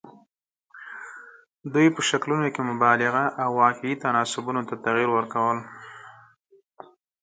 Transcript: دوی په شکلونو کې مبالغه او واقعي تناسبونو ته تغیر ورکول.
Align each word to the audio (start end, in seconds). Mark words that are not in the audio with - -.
دوی 1.73 1.87
په 1.95 2.01
شکلونو 2.09 2.47
کې 2.53 2.61
مبالغه 2.69 3.25
او 3.43 3.49
واقعي 3.63 3.95
تناسبونو 4.03 4.61
ته 4.67 4.73
تغیر 4.85 5.09
ورکول. 5.13 5.57